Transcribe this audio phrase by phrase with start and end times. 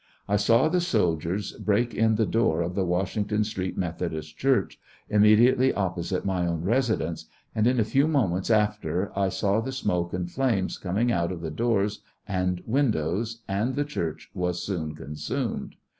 [0.25, 4.77] 1 saw the soldiers break in the door ofthe Washington Street MethodistChurch,
[5.11, 10.11] imraediately opposite my own residence, and in a few moments after 1 saw the smoke
[10.11, 15.75] and flames coming out of the doors and windows, and the Church was soon consumed.